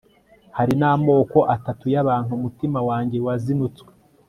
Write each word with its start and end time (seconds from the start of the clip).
hari 0.57 0.73
n'amoko 0.79 1.37
atatu 1.55 1.85
y'abantu, 1.93 2.31
umutima 2.39 2.79
wanjye 2.89 3.17
wazinutswe 3.25 3.91